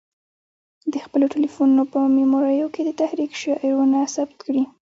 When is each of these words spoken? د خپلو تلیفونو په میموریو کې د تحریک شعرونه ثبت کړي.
د 0.91 0.95
خپلو 1.05 1.25
تلیفونو 1.33 1.81
په 1.93 1.99
میموریو 2.17 2.67
کې 2.73 2.81
د 2.85 2.89
تحریک 3.01 3.31
شعرونه 3.41 3.99
ثبت 4.15 4.37
کړي. 4.45 4.63